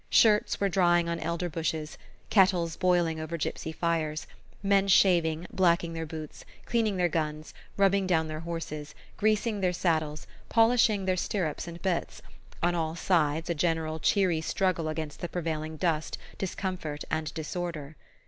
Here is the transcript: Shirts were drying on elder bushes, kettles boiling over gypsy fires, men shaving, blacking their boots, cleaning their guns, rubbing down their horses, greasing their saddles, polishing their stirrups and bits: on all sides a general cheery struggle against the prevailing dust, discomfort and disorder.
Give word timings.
Shirts 0.09 0.59
were 0.59 0.67
drying 0.67 1.07
on 1.07 1.19
elder 1.19 1.47
bushes, 1.47 1.95
kettles 2.31 2.75
boiling 2.75 3.19
over 3.19 3.37
gypsy 3.37 3.71
fires, 3.75 4.25
men 4.63 4.87
shaving, 4.87 5.45
blacking 5.53 5.93
their 5.93 6.07
boots, 6.07 6.43
cleaning 6.65 6.97
their 6.97 7.07
guns, 7.07 7.53
rubbing 7.77 8.07
down 8.07 8.27
their 8.27 8.39
horses, 8.39 8.95
greasing 9.15 9.61
their 9.61 9.71
saddles, 9.73 10.25
polishing 10.49 11.05
their 11.05 11.17
stirrups 11.17 11.67
and 11.67 11.83
bits: 11.83 12.23
on 12.63 12.73
all 12.73 12.95
sides 12.95 13.47
a 13.47 13.53
general 13.53 13.99
cheery 13.99 14.41
struggle 14.41 14.87
against 14.87 15.19
the 15.19 15.29
prevailing 15.29 15.77
dust, 15.77 16.17
discomfort 16.39 17.03
and 17.11 17.31
disorder. 17.35 17.95